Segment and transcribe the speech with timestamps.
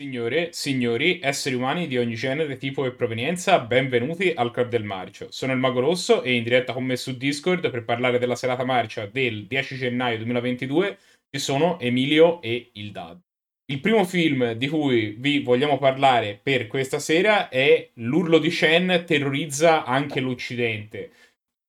[0.00, 5.30] Signore, signori, esseri umani di ogni genere, tipo e provenienza, benvenuti al Club del Marcio.
[5.30, 8.64] Sono il Mago Rosso e in diretta con me su Discord per parlare della serata
[8.64, 10.96] marcia del 10 gennaio 2022
[11.30, 13.20] ci sono Emilio e il Dad.
[13.66, 19.04] Il primo film di cui vi vogliamo parlare per questa sera è L'urlo di Shen
[19.06, 21.10] terrorizza anche l'Occidente.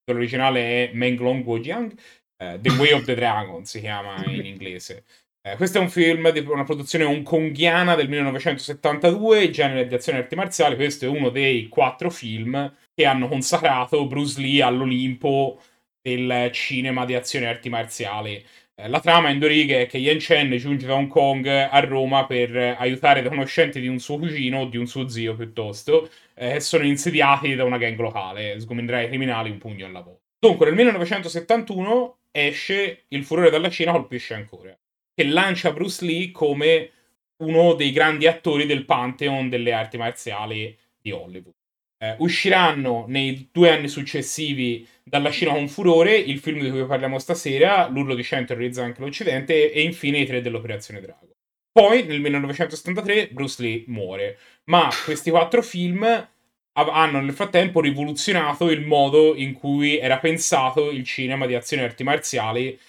[0.06, 5.04] L'originale è Menglong Wojiang, uh, The Way of the Dragon si chiama in inglese.
[5.44, 10.22] Eh, questo è un film di una produzione hongkonghiana del 1972, genere di azione e
[10.22, 10.76] arti marziali.
[10.76, 15.60] Questo è uno dei quattro film che hanno consacrato Bruce Lee all'Olimpo
[16.00, 18.46] del cinema di azione e arti marziali.
[18.76, 21.80] Eh, la trama in due righe è che Yen Chen giunge da Hong Kong a
[21.80, 26.10] Roma per aiutare dei conoscenti di un suo cugino o di un suo zio piuttosto,
[26.36, 30.22] eh, sono insediati da una gang locale, sgomenderai i criminali un pugno alla volta.
[30.38, 34.76] Dunque, nel 1971 esce Il furore dalla Cina colpisce ancora
[35.14, 36.92] che lancia Bruce Lee come
[37.38, 41.54] uno dei grandi attori del pantheon delle arti marziali di Hollywood.
[41.98, 47.20] Eh, usciranno nei due anni successivi dalla Cina con furore il film di cui parliamo
[47.20, 51.30] stasera, L'urlo di Cento terrorizza anche l'Occidente e infine i tre dell'Operazione Drago.
[51.72, 56.30] Poi nel 1973 Bruce Lee muore, ma questi quattro film
[56.74, 61.86] hanno nel frattempo rivoluzionato il modo in cui era pensato il cinema di azione e
[61.86, 62.80] arti marziali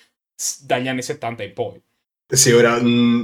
[0.62, 1.82] dagli anni 70 in poi.
[2.34, 3.22] Sì, ora mh, mm,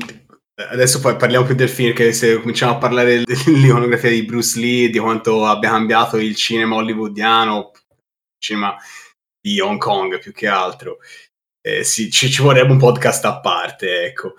[0.70, 4.90] adesso poi parliamo più del film, che se cominciamo a parlare dell'iconografia di Bruce Lee,
[4.90, 8.76] di quanto abbia cambiato il cinema hollywoodiano, il cinema
[9.40, 10.98] di Hong Kong più che altro.
[11.62, 14.34] Eh, sì, ci, ci, vorrebbe un podcast a parte, ecco.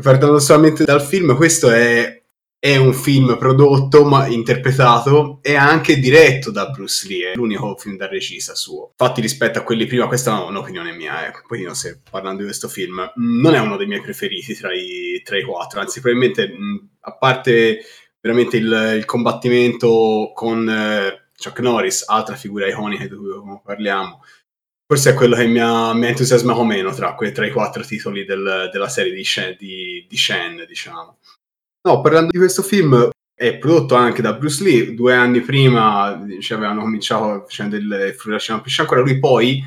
[0.00, 2.21] Partendo solamente dal film, questo è
[2.64, 7.96] è un film prodotto, ma interpretato e anche diretto da Bruce Lee, è l'unico film
[7.96, 8.90] da regista suo.
[8.90, 11.32] Infatti rispetto a quelli prima, questa è un'opinione mia, eh.
[11.44, 14.72] poi non so, parlando di questo film, mm, non è uno dei miei preferiti tra
[14.72, 17.80] i, tra i quattro, anzi probabilmente, mm, a parte
[18.20, 24.20] veramente il, il combattimento con eh, Chuck Norris, altra figura iconica di cui parliamo,
[24.86, 28.24] forse è quello che mi ha, mi ha entusiasmato meno tra, tra, i quattro titoli
[28.24, 31.18] del, della serie di Shen, di, di Shen diciamo.
[31.84, 34.94] No, parlando di questo film, è prodotto anche da Bruce Lee.
[34.94, 39.00] Due anni prima cioè, avevano cominciato facendo il Fruition Pisce ancora.
[39.00, 39.64] Lui poi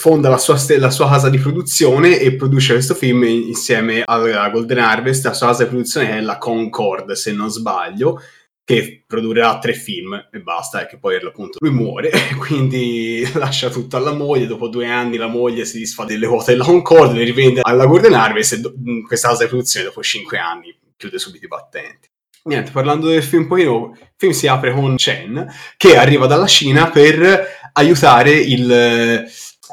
[0.00, 4.78] fonda la sua, la sua, casa di produzione e produce questo film insieme alla Golden
[4.78, 8.20] Harvest, la sua casa di produzione è la Concord, se non sbaglio,
[8.64, 13.96] che produrrà tre film e basta, e che poi appunto lui muore, quindi lascia tutto
[13.96, 17.60] alla moglie, dopo due anni la moglie si disfa delle quote della Concord, le rivende
[17.62, 18.74] alla Golden Harvest e do-
[19.06, 22.10] questa casa di produzione dopo cinque anni chiude subito i battenti.
[22.44, 26.88] Niente, parlando del film poi il film si apre con Chen che arriva dalla Cina
[26.88, 28.70] per aiutare il,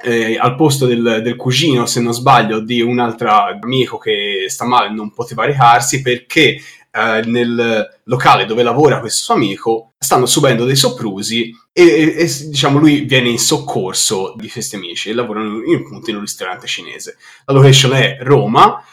[0.04, 4.66] eh, al posto del, del, cugino, se non sbaglio, di un altro amico che sta
[4.66, 6.60] male e non poteva recarsi perché
[6.92, 12.48] eh, nel locale dove lavora questo suo amico stanno subendo dei soprusi e, e, e,
[12.48, 17.18] diciamo lui viene in soccorso di questi amici e lavorano in, in un ristorante cinese.
[17.46, 18.84] La location è Roma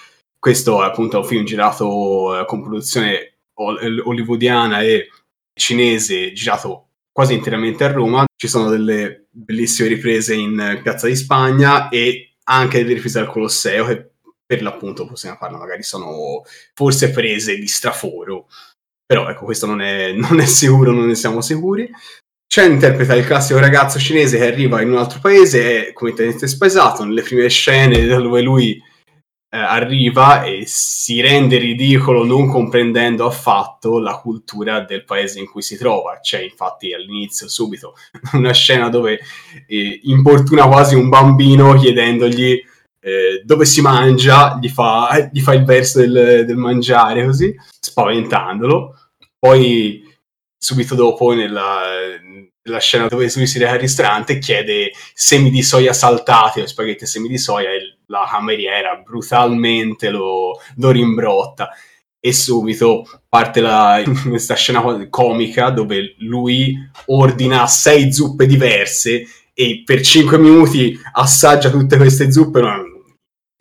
[0.43, 5.09] questo è appunto un film girato eh, con produzione hollywoodiana e
[5.55, 8.25] cinese, girato quasi interamente a Roma.
[8.37, 13.87] Ci sono delle bellissime riprese in Piazza di Spagna e anche delle riprese al Colosseo
[13.87, 14.11] che
[14.45, 16.43] per l'appunto possiamo parlare, magari sono
[16.75, 18.49] forse prese di straforo.
[19.07, 21.89] Però ecco, questo non è, non è sicuro, non ne siamo sicuri.
[22.49, 27.05] Chen interpreta il classico ragazzo cinese che arriva in un altro paese, è completamente spaesato.
[27.05, 28.91] Nelle prime scene dove lui
[29.55, 35.61] eh, arriva e si rende ridicolo non comprendendo affatto la cultura del paese in cui
[35.61, 36.21] si trova.
[36.21, 37.95] C'è infatti all'inizio subito
[38.33, 39.21] una scena dove
[39.67, 42.59] eh, importuna quasi un bambino chiedendogli
[43.01, 48.97] eh, dove si mangia, gli fa, gli fa il verso del, del mangiare così, spaventandolo.
[49.39, 50.03] Poi
[50.57, 51.81] subito dopo nella,
[52.63, 57.05] nella scena dove lui si reca al ristorante chiede semi di soia saltati o spaghetti
[57.05, 61.71] semi di soia e la cameriera brutalmente lo, lo rimbrotta
[62.21, 66.77] e subito parte la, questa scena comica dove lui
[67.07, 72.61] ordina sei zuppe diverse e per cinque minuti assaggia tutte queste zuppe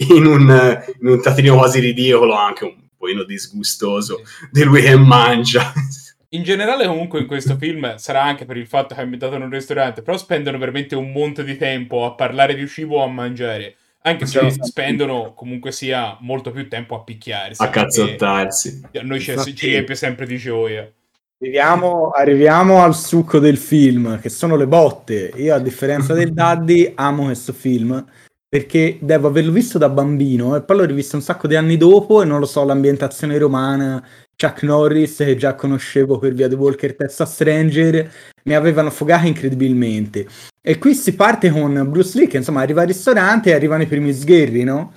[0.09, 4.21] in un, in un tatrino quasi ridicolo, anche un po' disgustoso,
[4.51, 5.71] di lui che mangia.
[6.33, 9.41] In generale, comunque, in questo film sarà anche per il fatto che è ambientato in
[9.41, 13.07] un ristorante, però spendono veramente un monte di tempo a parlare di cibo o a
[13.09, 13.75] mangiare.
[14.03, 14.65] Anche se esatto.
[14.65, 17.61] spendono comunque sia molto più tempo a picchiarsi.
[17.61, 18.81] A cazzottarsi.
[18.93, 20.91] A noi ci, ci riempie sempre di gioia.
[21.39, 25.31] Arriviamo, arriviamo, al succo del film, che sono le botte.
[25.35, 28.03] Io, a differenza del Daddy, amo questo film
[28.51, 32.21] perché devo averlo visto da bambino e poi l'ho rivisto un sacco di anni dopo
[32.21, 34.05] e non lo so, l'ambientazione romana,
[34.41, 38.11] Chuck Norris che già conoscevo per via di Walker Texas Stranger,
[38.45, 40.25] mi avevano fogato incredibilmente.
[40.59, 43.87] E qui si parte con Bruce Lee che insomma arriva al ristorante e arrivano i
[43.87, 44.93] primi sgherri, no?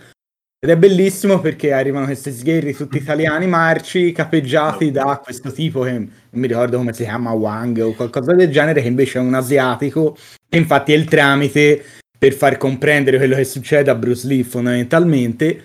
[0.58, 5.92] Ed è bellissimo perché arrivano questi sgherri tutti italiani marci, capeggiati da questo tipo che
[5.92, 9.34] non mi ricordo come si chiama, Wang o qualcosa del genere, che invece è un
[9.34, 10.16] asiatico,
[10.48, 11.84] che infatti è il tramite
[12.18, 15.62] per far comprendere quello che succede a Bruce Lee fondamentalmente.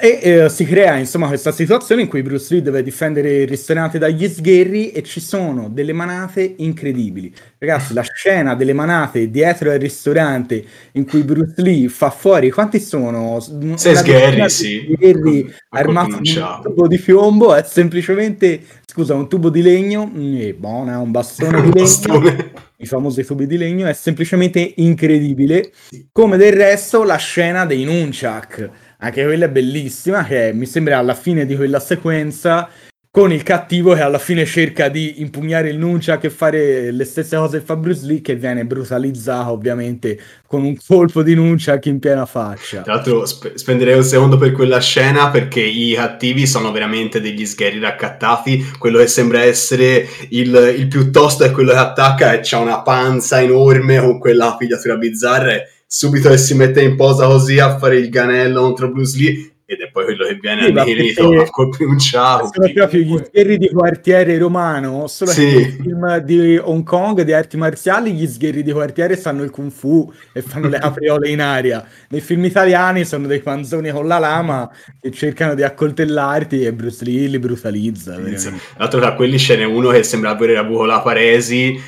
[0.00, 3.98] E eh, si crea insomma questa situazione in cui Bruce Lee deve difendere il ristorante
[3.98, 7.34] dagli sgherri e ci sono delle manate incredibili.
[7.58, 10.62] Ragazzi, la scena delle manate dietro al ristorante
[10.92, 13.40] in cui Bruce Lee fa fuori quanti sono?
[13.74, 14.88] Sei sgherri, sì.
[14.94, 20.54] Sgherri armati di un tubo di piombo è semplicemente, scusa, un tubo di legno, e
[20.56, 25.72] buona, un bastone di legno i famosi tubi di legno, è semplicemente incredibile.
[26.12, 31.14] Come del resto la scena dei Nunchak, anche quella è bellissima, che mi sembra alla
[31.14, 32.68] fine di quella sequenza
[33.10, 37.36] con il cattivo che alla fine cerca di impugnare il Nunchak e fare le stesse
[37.36, 41.98] cose che fa Bruce Lee che viene brutalizzato ovviamente con un colpo di Nunchak in
[41.98, 42.82] piena faccia.
[42.82, 47.46] Tra l'altro sp- spenderei un secondo per quella scena perché i cattivi sono veramente degli
[47.46, 52.42] sgherri raccattati, quello che sembra essere il, il più tosto è quello che attacca e
[52.48, 57.26] ha una panza enorme con quella pigliatura bizzarra e subito che si mette in posa
[57.26, 60.70] così a fare il ganello contro Bruce Lee ed è poi quello che viene sì,
[60.70, 62.50] annichilito a colpi un ciao.
[62.50, 65.44] Sono proprio gli sgherri di quartiere romano, solo sì.
[65.44, 69.70] che film di Hong Kong di arti marziali gli sgherri di quartiere sanno il kung
[69.70, 71.86] fu e fanno le capriole in aria.
[72.08, 77.04] Nei film italiani sono dei panzoni con la lama che cercano di accoltellarti e Bruce
[77.04, 78.14] Lee li brutalizza.
[78.14, 81.78] Tra l'altro tra quelli ce n'è uno che sembra avere avuto la paresi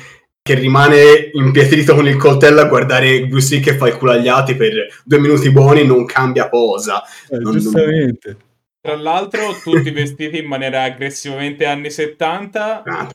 [0.43, 5.01] che rimane impietrito con il coltello a guardare Bruce Lee che fa i culagliati per
[5.03, 7.03] due minuti buoni non cambia posa.
[7.29, 8.37] Eh, non, giustamente.
[8.81, 13.09] Tra l'altro, tutti vestiti in maniera aggressivamente anni 70, ah,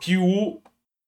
[0.00, 0.60] più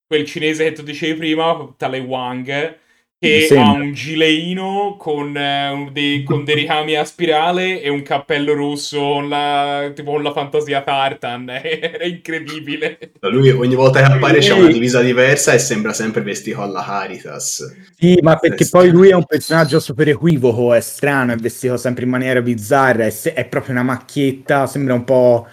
[0.07, 2.77] quel cinese che tu dicevi prima, tale Wang,
[3.17, 8.53] che ha un gileino con, eh, dei, con dei ricami a spirale e un cappello
[8.53, 11.49] rosso con la, tipo con la fantasia Tartan.
[11.63, 12.97] Era incredibile.
[13.21, 17.75] Lui ogni volta che appare c'è una divisa diversa e sembra sempre vestito alla Caritas.
[17.97, 22.03] Sì, ma perché poi lui è un personaggio super equivoco, è strano, è vestito sempre
[22.03, 25.47] in maniera bizzarra, è, se- è proprio una macchietta, sembra un po'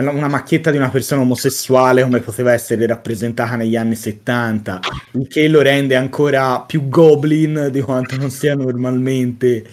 [0.00, 4.80] una macchietta di una persona omosessuale come poteva essere rappresentata negli anni 70,
[5.12, 9.64] il che lo rende ancora più goblin di quanto non sia normalmente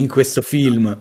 [0.00, 1.00] in questo film.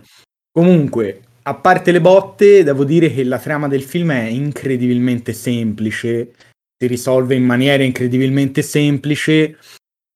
[0.51, 6.33] Comunque, a parte le botte, devo dire che la trama del film è incredibilmente semplice,
[6.77, 9.57] si risolve in maniera incredibilmente semplice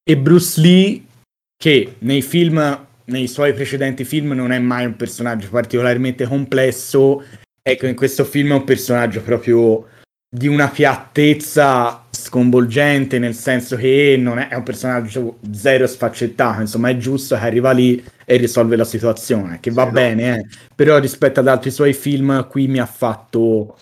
[0.03, 1.03] e Bruce Lee,
[1.55, 7.23] che nei film, nei suoi precedenti film non è mai un personaggio particolarmente complesso,
[7.69, 9.87] Ecco, in questo film è un personaggio proprio
[10.29, 16.87] di una piattezza sconvolgente, nel senso che non è, è un personaggio zero sfaccettato, insomma
[16.87, 20.35] è giusto che arriva lì e risolve la situazione, che va sì, bene, no.
[20.35, 20.45] eh.
[20.75, 23.77] però rispetto ad altri suoi film qui mi ha fatto,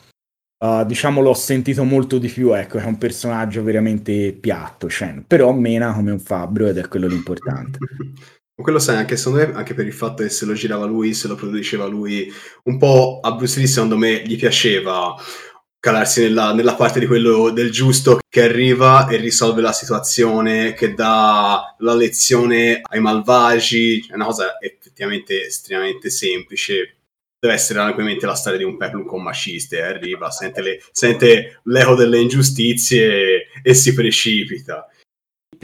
[0.63, 5.51] uh, diciamo l'ho sentito molto di più, ecco, è un personaggio veramente piatto, Shen, però
[5.51, 7.77] mena come un fabbro ed è quello l'importante.
[8.57, 11.28] Quello sai, anche secondo me, anche per il fatto che se lo girava lui, se
[11.28, 12.31] lo produceva lui,
[12.63, 15.13] un po' a Bruce Lee secondo me gli piaceva
[15.78, 20.94] calarsi nella, nella, parte di quello del giusto che arriva e risolve la situazione, che
[20.94, 26.95] dà la lezione ai malvagi, è una cosa effettivamente estremamente semplice.
[27.38, 31.94] Deve essere ovviamente la storia di un peplum con maciste, arriva, sente, le, sente l'eco
[31.94, 34.88] delle ingiustizie e si precipita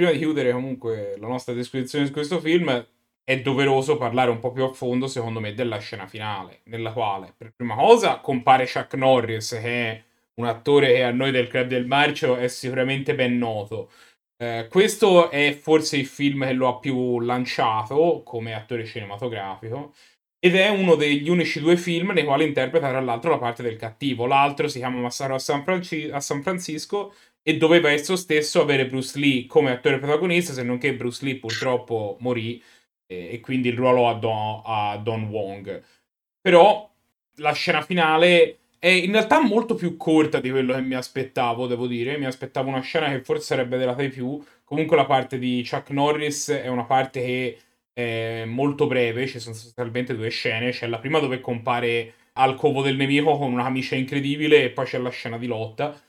[0.01, 2.87] prima di chiudere comunque la nostra descrizione di questo film,
[3.23, 7.33] è doveroso parlare un po' più a fondo, secondo me, della scena finale, nella quale,
[7.37, 10.03] per prima cosa, compare Chuck Norris, che è
[10.35, 13.91] un attore che a noi del Club del Marcio è sicuramente ben noto.
[14.37, 19.93] Eh, questo è forse il film che lo ha più lanciato come attore cinematografico
[20.39, 23.75] ed è uno degli unici due film nei quali interpreta tra l'altro la parte del
[23.77, 24.25] cattivo.
[24.25, 28.85] L'altro si chiama Massaro a San, Franci- a San Francisco e doveva esso stesso avere
[28.85, 32.61] Bruce Lee come attore protagonista, se non che Bruce Lee purtroppo morì
[33.07, 35.83] eh, e quindi il ruolo a Don, a Don Wong.
[36.39, 36.89] Però
[37.35, 41.87] la scena finale è in realtà molto più corta di quello che mi aspettavo, devo
[41.87, 42.17] dire.
[42.17, 44.43] Mi aspettavo una scena che forse sarebbe durata di più.
[44.63, 47.57] Comunque la parte di Chuck Norris è una parte che
[47.93, 50.71] è molto breve, ci sono sostanzialmente due scene.
[50.71, 54.85] C'è la prima dove compare al covo del nemico con una camicia incredibile e poi
[54.85, 55.99] c'è la scena di lotta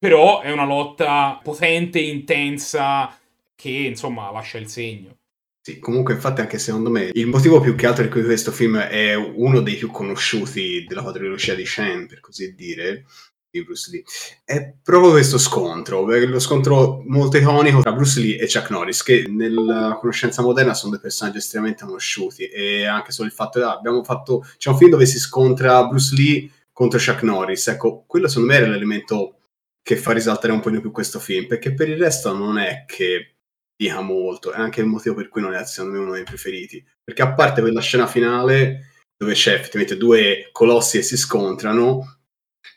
[0.00, 3.14] però è una lotta potente, intensa,
[3.54, 5.18] che insomma lascia il segno.
[5.60, 8.78] Sì, comunque infatti anche secondo me il motivo più che altro per cui questo film
[8.78, 13.04] è uno dei più conosciuti della quadrilogia di Shen, per così dire,
[13.50, 14.02] di Bruce Lee,
[14.42, 19.26] è proprio questo scontro, lo scontro molto iconico tra Bruce Lee e Chuck Norris, che
[19.28, 23.76] nella conoscenza moderna sono due personaggi estremamente conosciuti e anche solo il fatto che ah,
[23.76, 28.28] abbiamo fatto, c'è un film dove si scontra Bruce Lee contro Chuck Norris, ecco, quello
[28.28, 29.34] secondo me era l'elemento
[29.82, 32.84] che fa risaltare un po' di più questo film, perché per il resto non è
[32.86, 33.36] che
[33.76, 36.84] dica molto, è anche il motivo per cui non è secondo me uno dei preferiti,
[37.02, 42.20] perché a parte quella scena finale dove c'è effettivamente due colossi che si scontrano,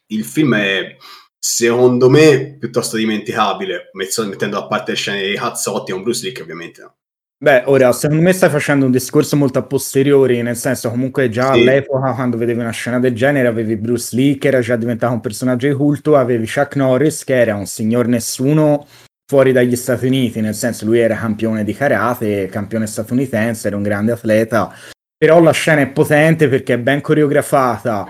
[0.07, 0.95] il film è
[1.37, 6.31] secondo me piuttosto dimenticabile, mettendo a parte le scene dei cazzotti e un Bruce Lee
[6.31, 6.95] che ovviamente.
[7.43, 11.51] Beh, ora, secondo me stai facendo un discorso molto a posteriori, nel senso comunque già
[11.51, 11.59] sì.
[11.59, 15.19] all'epoca, quando vedevi una scena del genere, avevi Bruce Lee che era già diventato un
[15.19, 18.87] personaggio di culto, avevi Chuck Norris che era un signor nessuno
[19.29, 23.83] fuori dagli Stati Uniti, nel senso lui era campione di karate, campione statunitense, era un
[23.83, 24.73] grande atleta,
[25.17, 28.07] però la scena è potente perché è ben coreografata,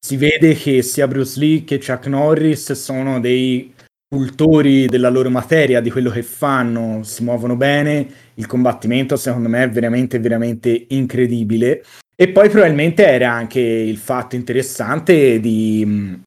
[0.00, 3.74] si vede che sia Bruce Lee che Chuck Norris sono dei
[4.12, 9.62] cultori della loro materia, di quello che fanno, si muovono bene, il combattimento secondo me
[9.62, 11.82] è veramente, veramente incredibile.
[12.14, 16.20] E poi probabilmente era anche il fatto interessante di,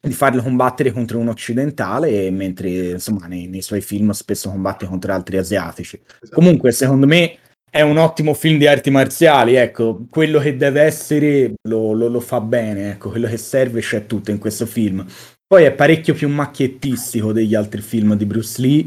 [0.00, 5.12] di farlo combattere contro un occidentale, mentre insomma nei, nei, suoi film spesso combatte contro
[5.12, 6.00] altri asiatici.
[6.20, 6.34] Esatto.
[6.34, 7.38] Comunque, secondo me
[7.70, 12.20] è un ottimo film di arti marziali, ecco, quello che deve essere lo, lo, lo
[12.20, 15.06] fa bene, ecco, quello che serve c'è tutto in questo film.
[15.48, 18.84] Poi è parecchio più macchiettistico degli altri film di Bruce Lee.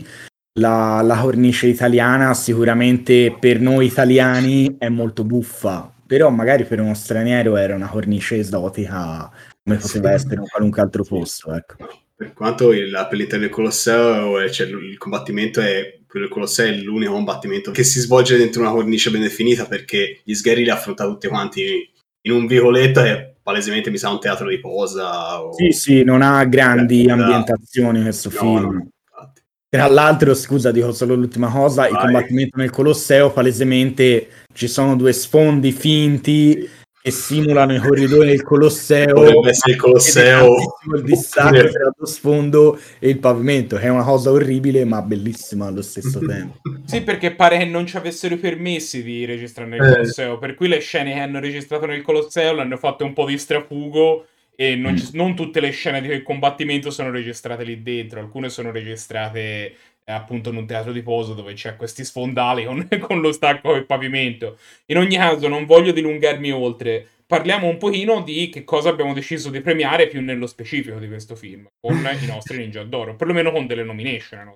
[0.59, 6.93] La, la, cornice italiana sicuramente per noi italiani è molto buffa, però magari per uno
[6.93, 9.31] straniero era una cornice esotica
[9.63, 10.13] come poteva sì.
[10.13, 11.51] essere in qualunque altro posto.
[11.51, 11.77] Ecco.
[12.15, 17.13] Per quanto la pellicola del Colosseo, cioè, il combattimento è quello del Colosseo è l'unico
[17.13, 21.27] combattimento che si svolge dentro una cornice ben definita perché gli sgherri li affronta tutti
[21.27, 21.89] quanti
[22.23, 25.41] in un vicoletto che palesemente mi sa un teatro di posa.
[25.41, 25.53] O...
[25.53, 28.75] Sì, sì, non ha grandi eh, ambientazioni questo no, film.
[28.75, 29.33] No,
[29.69, 31.91] Tra l'altro, scusa, dico solo l'ultima cosa, Vai.
[31.91, 38.27] il combattimento nel Colosseo palesemente ci sono due sfondi finti sì che simulano i corridoi
[38.27, 39.13] del Colosseo.
[39.13, 40.55] Potrebbe essere il Colosseo.
[40.95, 45.67] Il distacco tra lo sfondo e il pavimento, che è una cosa orribile ma bellissima
[45.67, 46.59] allo stesso tempo.
[46.85, 49.91] sì, perché pare che non ci avessero i permessi di registrare nel eh.
[49.93, 53.37] Colosseo, per cui le scene che hanno registrato nel Colosseo l'hanno fatte un po' di
[53.37, 58.19] strafugo e non, ci, non tutte le scene di quel combattimento sono registrate lì dentro,
[58.19, 59.73] alcune sono registrate
[60.05, 63.85] appunto in un teatro di poso dove c'è questi sfondali con, con lo stacco del
[63.85, 64.57] pavimento.
[64.87, 67.07] In ogni caso, non voglio dilungarmi oltre.
[67.25, 71.35] Parliamo un pochino di che cosa abbiamo deciso di premiare più nello specifico di questo
[71.35, 74.53] film, con i nostri Ninja d'Oro, perlomeno con delle nomination.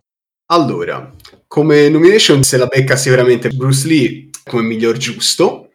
[0.47, 1.11] Allora,
[1.47, 5.71] come nomination se la becca sicuramente Bruce Lee come miglior giusto,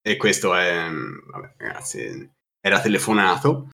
[0.00, 3.70] e questo è, vabbè ragazzi, era telefonato.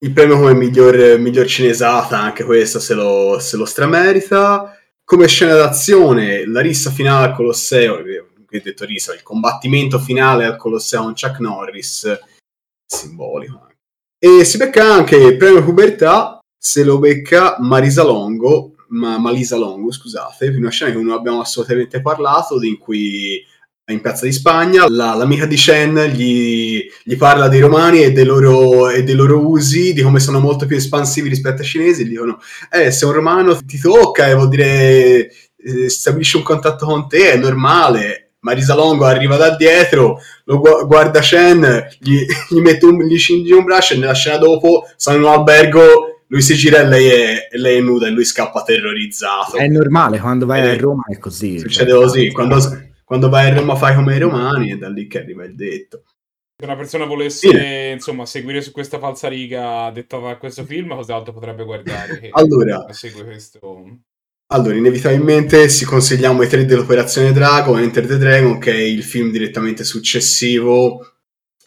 [0.00, 4.76] Il premio come miglior, miglior cinesata, anche questo se lo, se lo stramerita
[5.12, 8.02] come scena d'azione, la rissa finale al Colosseo, ho
[8.48, 12.18] detto rissa, il combattimento finale al Colosseo con Chuck Norris,
[12.86, 13.68] simbolico.
[14.18, 19.92] E si becca anche il premio pubertà, se lo becca Marisa Longo, ma Malisa Longo,
[19.92, 23.44] scusate, una scena che non abbiamo assolutamente parlato, in cui
[23.90, 28.24] in Piazza di Spagna, la, l'amica di Shen gli, gli, parla dei romani e dei,
[28.24, 32.10] loro, e dei, loro, usi, di come sono molto più espansivi rispetto ai cinesi, gli
[32.10, 32.38] dicono,
[32.70, 37.32] eh, se un romano ti tocca e vuol dire eh, stabilisce un contatto con te,
[37.32, 38.18] è normale.
[38.40, 43.54] Marisa Longo arriva da dietro, lo gu- guarda Shen, gli, gli mette un, gli scinge
[43.54, 47.08] un braccio e nella scena dopo sono in un albergo lui si gira e lei,
[47.08, 49.58] è, e lei è nuda e lui scappa terrorizzato.
[49.58, 51.58] È normale, quando vai eh, a Roma è così.
[51.58, 52.56] Succede cioè, così, quando,
[53.12, 56.04] quando vai a Roma fai come i romani e da lì che arriva il detto.
[56.56, 57.90] Se una persona volesse sì.
[57.92, 62.28] insomma seguire su questa falsariga dettata da questo film, cos'altro potrebbe guardare?
[62.32, 63.98] allora, questo...
[64.46, 69.30] allora, inevitabilmente si consigliamo i tre dell'Operazione Dragon, Enter the Dragon, che è il film
[69.30, 71.06] direttamente successivo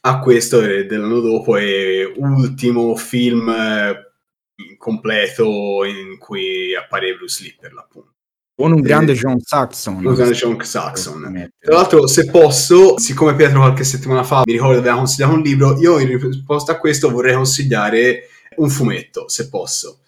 [0.02, 7.72] a questo dell'anno dopo e ultimo film eh, completo in cui appare Bruce Lee per
[7.72, 8.15] l'appunto.
[8.58, 10.06] Con un grande eh, John Saxon.
[10.06, 11.52] Un grande John Saxon.
[11.60, 15.42] Tra l'altro, se posso, siccome Pietro qualche settimana fa mi ricordo che aveva consigliato un
[15.42, 20.00] libro, io in risposta a questo vorrei consigliare un fumetto, se posso.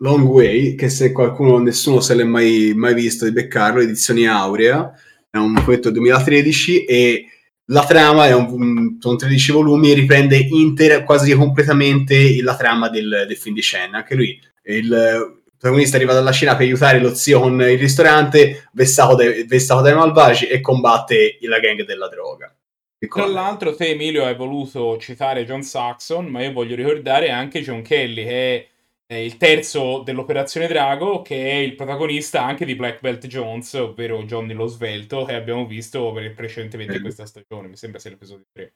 [0.00, 4.92] Long Way, che se qualcuno, nessuno se l'è mai, mai visto di beccarlo, edizioni Aurea,
[5.28, 7.26] è un fumetto 2013 e
[7.70, 13.24] la trama è un, sono 13 volumi e riprende inter, quasi completamente la trama del,
[13.26, 13.98] del film di scena.
[13.98, 19.16] Anche lui il, protagonista arriva dalla Cina per aiutare lo zio con il ristorante, vessato
[19.16, 22.54] dai, vessato dai malvagi e combatte la gang della droga.
[22.98, 27.82] Tra l'altro, te, Emilio, hai voluto citare John Saxon, ma io voglio ricordare anche John
[27.82, 28.68] Kelly, che
[29.06, 34.22] è il terzo dell'Operazione Drago, che è il protagonista anche di Black Belt Jones, ovvero
[34.24, 37.68] Johnny lo Svelto, che abbiamo visto precedentemente in questa stagione.
[37.68, 38.72] Mi sembra sia l'episodio 3.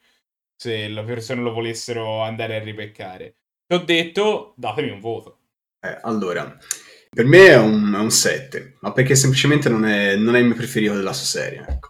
[0.57, 3.37] Se le persone lo volessero andare a ripeccare.
[3.67, 5.42] Ti ho detto, datemi un voto.
[5.85, 6.57] Eh, allora,
[7.11, 10.47] per me è un, è un 7, ma perché semplicemente non è, non è il
[10.47, 11.65] mio preferito della sua serie.
[11.69, 11.89] Ecco.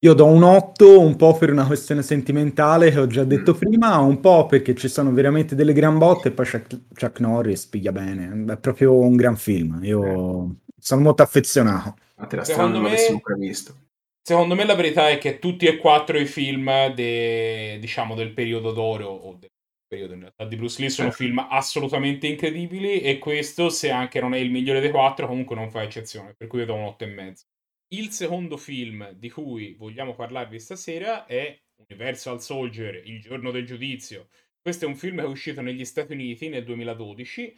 [0.00, 3.58] Io do un 8 un po' per una questione sentimentale che ho già detto mm.
[3.58, 7.66] prima, un po' perché ci sono veramente delle gran botte e poi Chuck, Chuck Norris
[7.66, 8.52] piglia bene.
[8.52, 9.80] È proprio un gran film.
[9.82, 10.72] Io eh.
[10.78, 11.94] sono molto affezionato.
[12.16, 12.96] Ma te la secondo me,
[13.38, 13.74] visto.
[14.22, 18.72] Secondo me la verità è che tutti e quattro i film de, diciamo, del periodo
[18.72, 19.50] d'oro o del
[19.86, 21.12] periodo in realtà di Bruce Lee sono eh.
[21.12, 25.70] film assolutamente incredibili e questo, se anche non è il migliore dei quattro, comunque non
[25.70, 27.44] fa eccezione, per cui io do un 8 e mezzo.
[27.88, 31.56] Il secondo film di cui vogliamo parlarvi stasera è
[31.88, 34.28] Universal Soldier, Il giorno del giudizio.
[34.60, 37.54] Questo è un film che è uscito negli Stati Uniti nel 2012,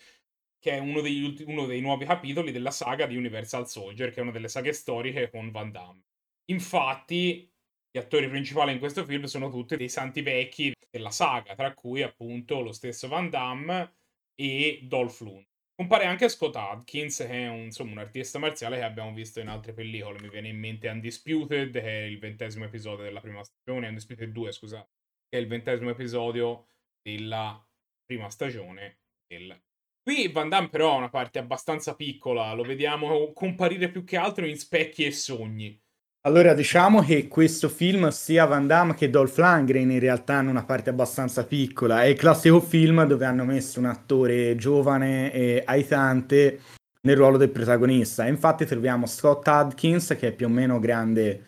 [0.59, 4.23] che è uno, degli, uno dei nuovi capitoli della saga di Universal Soldier, che è
[4.23, 6.03] una delle saghe storiche con Van Damme.
[6.51, 7.51] Infatti,
[7.99, 12.03] gli attori principali in questo film sono tutti dei santi vecchi della saga, tra cui
[12.03, 13.97] appunto lo stesso Van Damme
[14.37, 15.47] e Dolph Lundgren.
[15.75, 19.49] Compare anche Scott Adkins, che è un, insomma, un artista marziale che abbiamo visto in
[19.49, 20.21] altre pellicole.
[20.21, 24.53] Mi viene in mente Undisputed, che è il ventesimo episodio della prima stagione, Undisputed 2,
[24.53, 24.89] scusate,
[25.29, 26.67] che è il ventesimo episodio
[27.03, 27.65] della
[28.05, 29.61] prima stagione del...
[30.03, 34.47] Qui Van Damme però ha una parte abbastanza piccola, lo vediamo comparire più che altro
[34.47, 35.81] in specchi e sogni.
[36.23, 40.65] Allora, diciamo che questo film, sia Van Damme che Dolph Lundgren, in realtà hanno una
[40.65, 42.03] parte abbastanza piccola.
[42.03, 46.61] È il classico film dove hanno messo un attore giovane e aitante
[47.03, 48.27] nel ruolo del protagonista.
[48.27, 51.45] infatti troviamo Scott Adkins, che è più o meno grande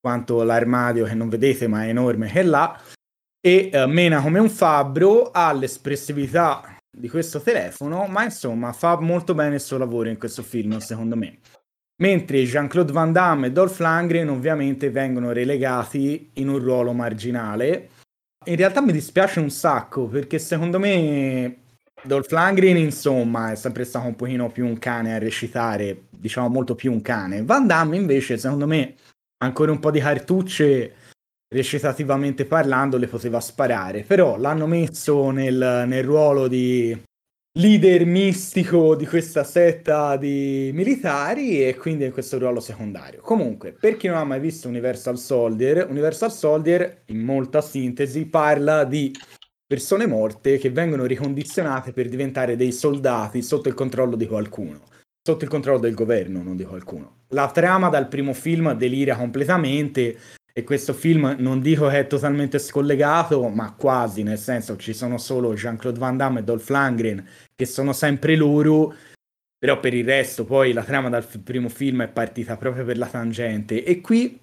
[0.00, 2.78] quanto l'armadio che non vedete, ma è enorme, che è là,
[3.40, 9.34] e uh, mena come un fabbro, ha l'espressività di questo telefono, ma insomma fa molto
[9.34, 11.38] bene il suo lavoro in questo film, secondo me.
[12.02, 17.90] Mentre Jean-Claude Van Damme e Dolph Lundgren ovviamente vengono relegati in un ruolo marginale.
[18.46, 21.58] In realtà mi dispiace un sacco perché secondo me
[22.02, 26.74] Dolph Lundgren insomma è sempre stato un pochino più un cane a recitare, diciamo molto
[26.74, 27.44] più un cane.
[27.44, 28.94] Van Damme invece secondo me
[29.44, 30.94] ancora un po' di cartucce
[31.54, 37.00] recitativamente parlando le poteva sparare, però l'hanno messo nel, nel ruolo di
[37.56, 43.20] leader mistico di questa setta di militari e quindi in questo ruolo secondario.
[43.20, 48.82] Comunque, per chi non ha mai visto Universal Soldier, Universal Soldier, in molta sintesi, parla
[48.84, 49.14] di
[49.64, 54.82] persone morte che vengono ricondizionate per diventare dei soldati sotto il controllo di qualcuno,
[55.22, 57.22] sotto il controllo del governo, non di qualcuno.
[57.28, 60.18] La trama dal primo film delira completamente
[60.56, 65.18] e questo film non dico che è totalmente scollegato, ma quasi, nel senso ci sono
[65.18, 68.94] solo Jean-Claude Van Damme e Dolph Lundgren che sono sempre loro,
[69.58, 72.98] però per il resto poi la trama dal f- primo film è partita proprio per
[72.98, 73.82] la tangente.
[73.82, 74.40] E qui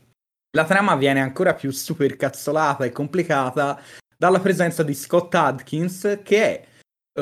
[0.51, 3.81] la trama viene ancora più super cazzolata e complicata
[4.17, 6.65] dalla presenza di Scott Adkins che è
[7.13, 7.21] uh,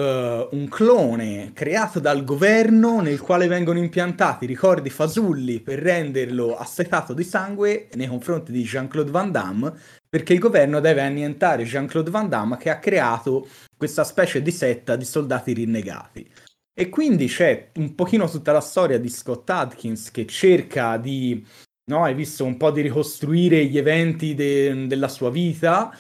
[0.52, 7.24] un clone creato dal governo nel quale vengono impiantati ricordi fasulli per renderlo assetato di
[7.24, 9.74] sangue nei confronti di Jean-Claude Van Damme,
[10.08, 14.96] perché il governo deve annientare Jean-Claude Van Damme che ha creato questa specie di setta
[14.96, 16.30] di soldati rinnegati.
[16.74, 21.46] E quindi c'è un pochino tutta la storia di Scott Adkins che cerca di,
[21.92, 25.94] no, hai visto, un po' di ricostruire gli eventi de- della sua vita,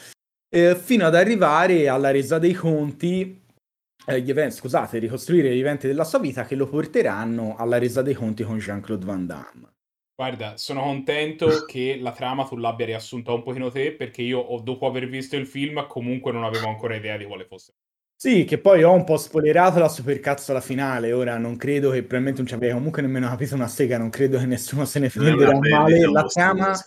[0.48, 3.40] eh, fino ad arrivare alla resa dei conti
[4.18, 8.14] gli eventi, scusate, ricostruire gli eventi della sua vita che lo porteranno alla resa dei
[8.14, 9.74] conti con Jean-Claude Van Damme.
[10.16, 14.86] Guarda, sono contento che la trama tu l'abbia riassunta un pochino te, perché io, dopo
[14.86, 17.74] aver visto il film, comunque non avevo ancora idea di quale fosse.
[18.22, 22.40] Sì, che poi ho un po' spoilerato la supercazzola finale, ora non credo che probabilmente
[22.40, 25.58] non ci abbia comunque nemmeno capito una sega, non credo che nessuno se ne prenderà
[25.58, 26.12] male.
[26.12, 26.78] La trama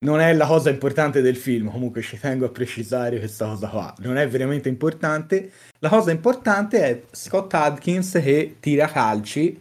[0.00, 3.94] non è la cosa importante del film, comunque ci tengo a precisare questa cosa qua,
[3.98, 5.50] non è veramente importante.
[5.80, 9.60] La cosa importante è Scott Adkins che tira calci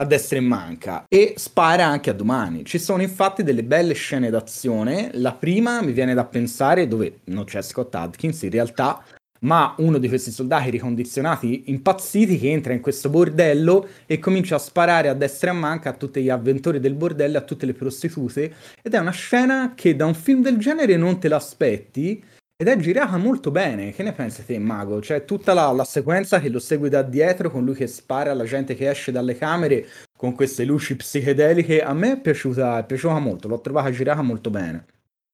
[0.00, 2.64] a destra e manca e spara anche a domani.
[2.64, 5.10] Ci sono infatti delle belle scene d'azione.
[5.14, 9.02] La prima mi viene da pensare dove non c'è Scott Adkins in realtà,
[9.42, 14.58] ma uno di questi soldati ricondizionati impazziti che entra in questo bordello e comincia a
[14.58, 17.74] sparare a destra e a manca a tutti gli avventori del bordello, a tutte le
[17.74, 22.22] prostitute ed è una scena che da un film del genere non te l'aspetti
[22.62, 23.92] ed è girata molto bene.
[23.92, 25.00] Che ne pensi te, Mago?
[25.00, 28.44] Cioè, tutta la, la, sequenza che lo segue da dietro con lui che spara alla
[28.44, 29.84] gente che esce dalle camere
[30.16, 33.48] con queste luci psichedeliche, a me è piaciuta, è piaciuta molto.
[33.48, 34.84] L'ho trovata girata molto bene.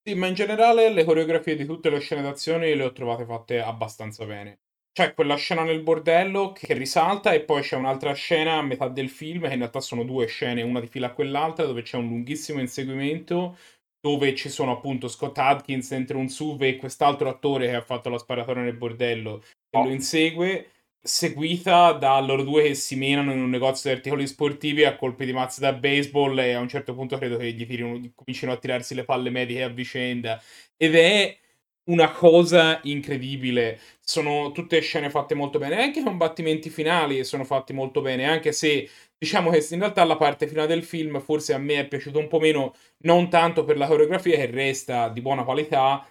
[0.08, 3.60] Sì, ma in generale le coreografie di tutte le scene d'azione le ho trovate fatte
[3.60, 4.60] abbastanza bene.
[4.90, 9.10] C'è quella scena nel bordello che risalta e poi c'è un'altra scena a metà del
[9.10, 12.08] film, che in realtà sono due scene, una di fila a quell'altra, dove c'è un
[12.08, 13.58] lunghissimo inseguimento
[14.00, 18.08] dove ci sono appunto Scott Adkins dentro un SUV e quest'altro attore che ha fatto
[18.08, 19.84] la sparatoria nel bordello che oh.
[19.84, 20.70] lo insegue,
[21.02, 25.24] seguita da loro due che si menano in un negozio di articoli sportivi a colpi
[25.24, 28.56] di mazze da baseball e a un certo punto credo che gli tirino, cominciano a
[28.58, 30.40] tirarsi le palle mediche a vicenda.
[30.76, 31.36] Ed è
[31.84, 33.78] una cosa incredibile.
[34.00, 38.52] Sono tutte scene fatte molto bene, anche i combattimenti finali sono fatti molto bene, anche
[38.52, 42.18] se diciamo che in realtà la parte finale del film forse a me è piaciuta
[42.18, 46.06] un po' meno, non tanto per la coreografia che resta di buona qualità,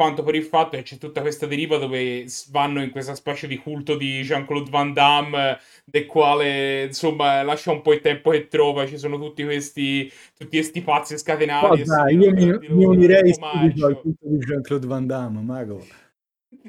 [0.00, 3.58] quanto per il fatto che c'è tutta questa deriva dove vanno in questa specie di
[3.58, 8.86] culto di Jean-Claude Van Damme, del quale insomma lascia un po' il tempo che trova,
[8.86, 11.82] ci sono tutti questi, tutti questi pazzi scatenati.
[11.82, 15.84] Oh, dai, io mi, mi unirei subito al culto di Jean-Claude Van Damme, mago.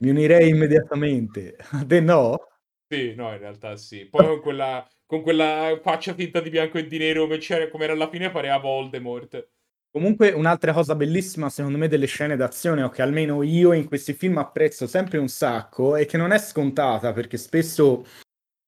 [0.02, 1.56] Mi unirei immediatamente.
[1.88, 2.38] Te no?
[2.86, 4.08] Sì, no, in realtà sì.
[4.08, 7.94] Poi con quella, con quella faccia finta di bianco e di nero come, come era
[7.94, 9.48] alla fine pareva Voldemort.
[9.93, 14.13] Comunque un'altra cosa bellissima secondo me delle scene d'azione o che almeno io in questi
[14.13, 18.06] film apprezzo sempre un sacco e che non è scontata perché spesso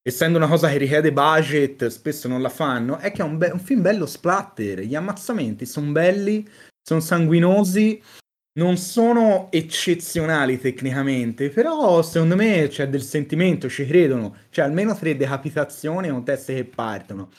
[0.06, 3.52] essendo una cosa che richiede budget spesso non la fanno è che è un, be-
[3.52, 4.80] un film bello splatter.
[4.80, 6.46] Gli ammazzamenti sono belli
[6.82, 8.02] sono sanguinosi
[8.58, 14.36] non sono eccezionali tecnicamente però secondo me c'è del sentimento ci credono.
[14.50, 17.30] Cioè almeno tre decapitazioni o teste che partono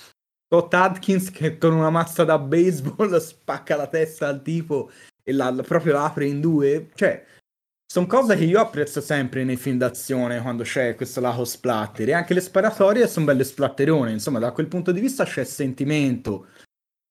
[0.47, 4.91] Scott Adkins che con una mazza da baseball spacca la testa al tipo
[5.23, 6.89] e la, proprio la apre in due.
[6.93, 7.25] Cioè,
[7.91, 12.09] sono cose che io apprezzo sempre nei film d'azione quando c'è questo lato splatter.
[12.09, 14.11] E anche le sparatorie sono belle splatterone.
[14.11, 16.47] Insomma, da quel punto di vista c'è sentimento.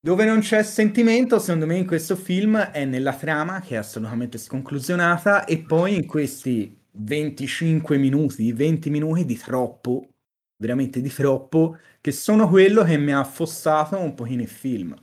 [0.00, 4.38] Dove non c'è sentimento, secondo me, in questo film è nella trama che è assolutamente
[4.38, 5.44] sconclusionata.
[5.44, 10.08] E poi in questi 25 minuti, 20 minuti di troppo,
[10.56, 14.94] veramente di troppo, che sono quello che mi ha affossato un pochino il film.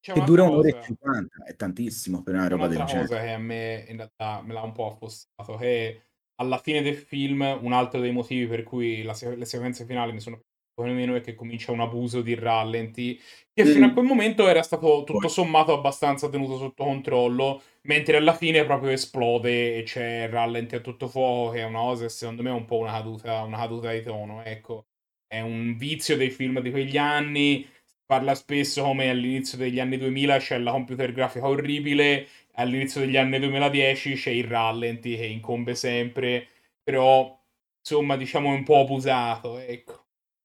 [0.00, 3.06] C'è che dura un'ora e cinquanta, è tantissimo per una roba del genere.
[3.06, 6.02] cosa che a me in realtà me l'ha un po' affossato, che
[6.36, 10.20] alla fine del film un altro dei motivi per cui la, le sequenze finali mi
[10.20, 10.40] sono
[10.82, 13.18] piaciute meno è che comincia un abuso di rallenti
[13.52, 18.34] che fino a quel momento era stato tutto sommato abbastanza tenuto sotto controllo mentre alla
[18.34, 22.50] fine proprio esplode e c'è rallenti a tutto fuoco che è una cosa secondo me
[22.50, 24.86] è un po' una caduta, una caduta di tono ecco
[25.26, 27.66] è un vizio dei film di quegli anni.
[28.06, 33.38] Parla spesso come all'inizio degli anni 2000 c'è la computer grafica orribile, all'inizio degli anni
[33.38, 36.48] 2010 c'è il rallenti che incombe sempre,
[36.82, 37.38] però
[37.80, 39.97] insomma diciamo è un po' abusato, ecco.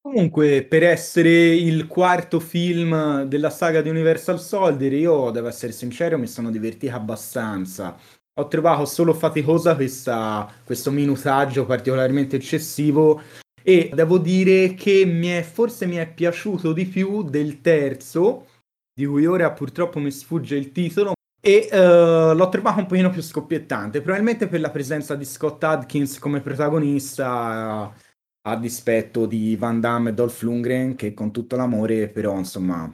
[0.06, 6.18] Comunque, per essere il quarto film della saga di Universal Soldier, io devo essere sincero,
[6.18, 7.98] mi sono divertito abbastanza.
[8.38, 13.22] Ho trovato solo faticosa questa, questo minutaggio particolarmente eccessivo
[13.64, 18.48] e devo dire che mi è, forse mi è piaciuto di più del terzo,
[18.94, 23.22] di cui ora purtroppo mi sfugge il titolo, e uh, l'ho trovato un pochino più
[23.22, 28.02] scoppiettante, probabilmente per la presenza di Scott Adkins come protagonista, uh,
[28.46, 32.94] a dispetto di Van Damme e Dolph Lundgren, che con tutto l'amore però insomma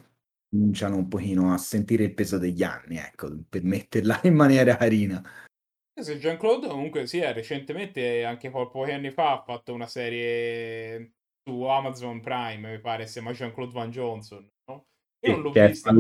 [0.50, 5.24] cominciano un pochino a sentire il peso degli anni, ecco, per metterla in maniera carina.
[6.00, 11.64] Se Jean-Claude comunque sì, eh, recentemente, anche pochi anni fa, ha fatto una serie su
[11.64, 14.88] Amazon Prime, mi pare, si chiama Jean-Claude Van Johnson, no?
[15.26, 15.92] Io non l'ho vista.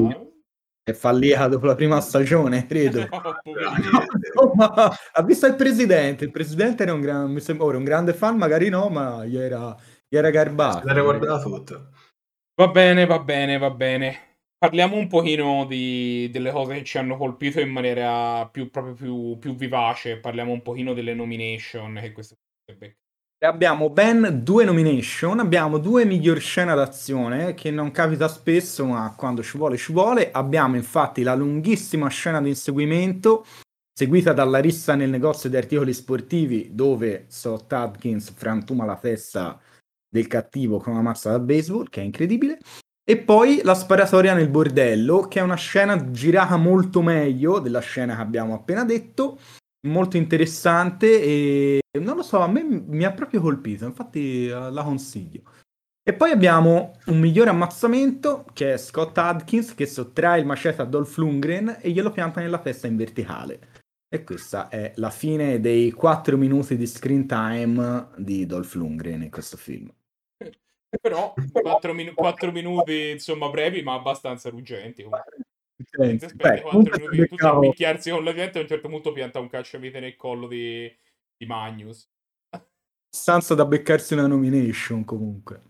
[0.89, 3.07] È fallita dopo la prima stagione, credo.
[3.09, 6.25] no, ma ha visto il presidente.
[6.25, 7.31] Il presidente era un, gran...
[7.31, 9.75] mi sembra, un grande fan, magari no, ma gli era,
[10.07, 10.87] gli era garbato.
[10.87, 11.89] L'era guardata tutto.
[12.55, 14.27] Va bene, va bene, va bene.
[14.57, 19.37] Parliamo un pochino di, delle cose che ci hanno colpito in maniera più, proprio più,
[19.37, 20.17] più vivace.
[20.17, 22.35] Parliamo un pochino delle nomination che questo
[23.41, 29.41] Abbiamo ben due nomination, abbiamo due miglior scena d'azione che non capita spesso, ma quando
[29.41, 30.29] ci vuole ci vuole.
[30.29, 33.45] Abbiamo infatti la lunghissima scena di inseguimento
[33.97, 39.57] seguita dalla rissa nel negozio di articoli sportivi dove Sot Adkins frantuma la testa
[40.09, 42.59] del cattivo con una mazza da baseball, che è incredibile.
[43.09, 48.15] E poi la sparatoria nel bordello, che è una scena girata molto meglio della scena
[48.15, 49.39] che abbiamo appena detto,
[49.87, 54.83] molto interessante e non lo so, a me mi ha proprio colpito, infatti eh, la
[54.83, 55.43] consiglio.
[56.03, 60.85] E poi abbiamo un migliore ammazzamento che è Scott Adkins che sottrae il macete a
[60.85, 63.59] Dolph Lundgren e glielo pianta nella testa in verticale.
[64.11, 69.29] E questa è la fine dei 4 minuti di screen time di Dolph Lundgren in
[69.29, 69.93] questo film.
[70.99, 75.05] Però 4, minu- 4 minuti, insomma, brevi, ma abbastanza ruggenti.
[75.99, 79.39] Senti, beh, 4 minuti tutto a picchiarsi con la gente a un certo punto pianta
[79.39, 80.89] un cacciavite nel collo di,
[81.35, 82.09] di Magnus.
[82.49, 85.63] Abbastanza da beccarsi una nomination comunque.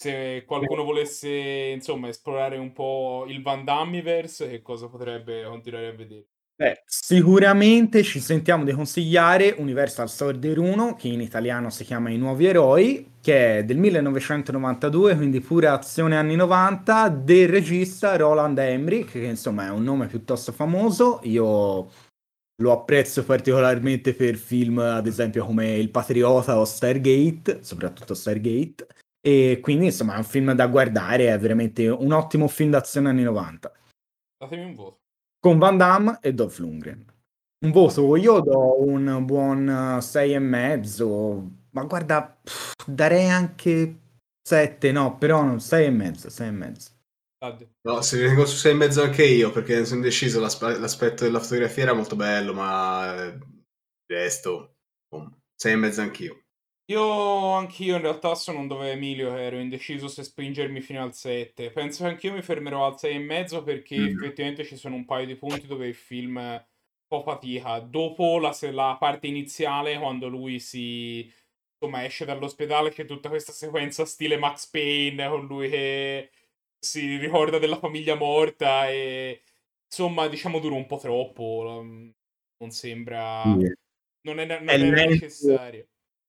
[0.00, 5.92] Se qualcuno volesse, insomma, esplorare un po' il Van Dammiverse, che cosa potrebbe continuare a
[5.92, 6.26] vedere?
[6.60, 12.16] Beh, sicuramente ci sentiamo di consigliare Universal Soldier 1, che in italiano si chiama I
[12.16, 19.12] Nuovi Eroi, che è del 1992, quindi pure azione anni 90, del regista Roland Emmerich,
[19.12, 21.20] che insomma è un nome piuttosto famoso.
[21.22, 21.90] Io
[22.60, 28.88] lo apprezzo particolarmente per film, ad esempio, come Il Patriota o Stargate, soprattutto Stargate.
[29.20, 33.22] E quindi, insomma, è un film da guardare, è veramente un ottimo film d'azione anni
[33.22, 33.72] 90.
[34.36, 35.06] Datemi un voto
[35.48, 37.06] con Van Damme e Dolph Lundgren.
[37.64, 43.98] Un voto, io do un buon 6 e mezzo, ma guarda, pff, darei anche
[44.46, 46.90] 7, no, però non 6 e mezzo, 6 e mezzo.
[47.80, 51.40] No, se vengo su 6 e mezzo anche io, perché sono indeciso, l'aspe- l'aspetto della
[51.40, 53.42] fotografia era molto bello, ma il
[54.06, 54.74] resto,
[55.56, 56.42] 6 e mezzo anch'io.
[56.90, 61.70] Io anch'io in realtà sono dove Emilio ero indeciso se spingermi fino al 7.
[61.70, 64.06] Penso che anch'io mi fermerò al 6 e mezzo perché mm.
[64.06, 66.66] effettivamente ci sono un paio di punti dove il film
[67.06, 67.80] po' fatica.
[67.80, 71.30] Dopo la, la parte iniziale, quando lui si
[71.80, 76.30] insomma esce dall'ospedale, c'è tutta questa sequenza stile Max Payne con lui che
[76.78, 79.42] si ricorda della famiglia morta e
[79.84, 81.82] insomma diciamo dura un po' troppo.
[81.82, 83.44] Non sembra...
[83.44, 85.86] Non è, non è necessario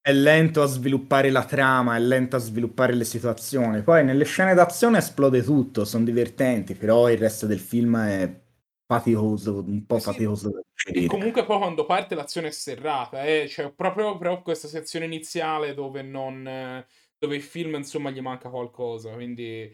[0.10, 3.84] è lento a sviluppare la trama, è lento a sviluppare le situazioni.
[3.84, 8.42] Poi nelle scene d'azione esplode tutto, sono divertenti, però il resto del film è
[8.86, 13.48] faticoso, un po' sì, faticoso E comunque poi quando parte l'azione è serrata, eh?
[13.48, 16.84] cioè proprio, proprio questa sezione iniziale dove non...
[17.18, 19.72] dove il film insomma gli manca qualcosa, quindi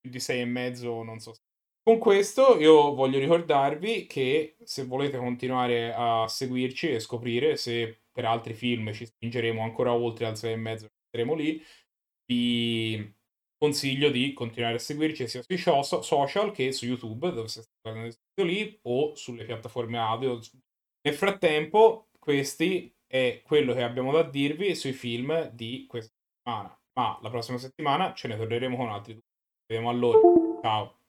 [0.00, 1.34] di sei e mezzo non so.
[1.82, 8.24] Con questo io voglio ricordarvi che se volete continuare a seguirci e scoprire se per
[8.24, 11.62] altri film ci spingeremo ancora oltre al 6 e mezzo, saremo lì.
[12.24, 13.14] Vi
[13.58, 19.14] consiglio di continuare a seguirci sia sui social che su YouTube, dove siete lì, o
[19.14, 20.40] sulle piattaforme audio.
[21.02, 26.74] Nel frattempo, questi è quello che abbiamo da dirvi sui film di questa settimana.
[26.94, 29.22] Ma la prossima settimana ce ne torneremo con altri due.
[29.22, 30.18] Ci vediamo allora.
[30.62, 31.00] Ciao.